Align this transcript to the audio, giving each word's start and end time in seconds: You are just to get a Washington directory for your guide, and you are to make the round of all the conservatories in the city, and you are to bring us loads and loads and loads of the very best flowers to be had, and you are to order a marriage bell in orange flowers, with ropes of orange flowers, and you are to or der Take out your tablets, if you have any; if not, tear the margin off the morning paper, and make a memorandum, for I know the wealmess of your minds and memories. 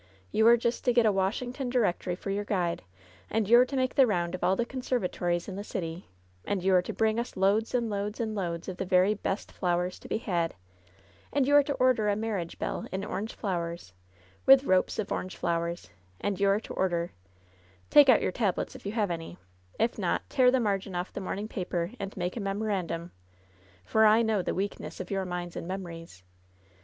You 0.31 0.47
are 0.47 0.57
just 0.57 0.83
to 0.85 0.93
get 0.93 1.05
a 1.05 1.11
Washington 1.11 1.69
directory 1.69 2.15
for 2.15 2.31
your 2.31 2.43
guide, 2.43 2.81
and 3.29 3.47
you 3.47 3.59
are 3.59 3.67
to 3.67 3.75
make 3.75 3.93
the 3.93 4.07
round 4.07 4.33
of 4.33 4.43
all 4.43 4.55
the 4.55 4.65
conservatories 4.65 5.47
in 5.47 5.55
the 5.57 5.63
city, 5.63 6.07
and 6.43 6.63
you 6.63 6.73
are 6.73 6.81
to 6.81 6.91
bring 6.91 7.19
us 7.19 7.37
loads 7.37 7.75
and 7.75 7.87
loads 7.87 8.19
and 8.19 8.33
loads 8.33 8.67
of 8.67 8.77
the 8.77 8.85
very 8.85 9.13
best 9.13 9.51
flowers 9.51 9.99
to 9.99 10.07
be 10.07 10.17
had, 10.17 10.55
and 11.31 11.47
you 11.47 11.53
are 11.55 11.61
to 11.61 11.75
order 11.75 12.09
a 12.09 12.15
marriage 12.15 12.57
bell 12.57 12.87
in 12.91 13.05
orange 13.05 13.35
flowers, 13.35 13.93
with 14.47 14.63
ropes 14.63 14.97
of 14.97 15.11
orange 15.11 15.37
flowers, 15.37 15.91
and 16.19 16.39
you 16.39 16.49
are 16.49 16.59
to 16.59 16.73
or 16.73 16.89
der 16.89 17.11
Take 17.91 18.09
out 18.09 18.23
your 18.23 18.31
tablets, 18.31 18.75
if 18.75 18.87
you 18.87 18.93
have 18.93 19.11
any; 19.11 19.37
if 19.77 19.99
not, 19.99 20.27
tear 20.31 20.49
the 20.49 20.59
margin 20.59 20.95
off 20.95 21.13
the 21.13 21.21
morning 21.21 21.47
paper, 21.47 21.91
and 21.99 22.17
make 22.17 22.35
a 22.35 22.39
memorandum, 22.39 23.11
for 23.85 24.03
I 24.07 24.23
know 24.23 24.41
the 24.41 24.55
wealmess 24.55 24.99
of 24.99 25.11
your 25.11 25.25
minds 25.25 25.55
and 25.55 25.67
memories. 25.67 26.23